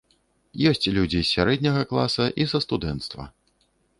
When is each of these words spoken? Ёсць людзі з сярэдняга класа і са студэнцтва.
Ёсць 0.69 0.87
людзі 0.95 1.19
з 1.23 1.27
сярэдняга 1.33 1.83
класа 1.93 2.25
і 2.45 2.49
са 2.53 2.63
студэнцтва. 2.65 3.23